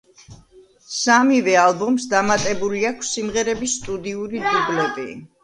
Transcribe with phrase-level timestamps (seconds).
[0.99, 5.09] სამივე ალბომს დამატებული აქვს სიმღერების სტუდიური დუბლები.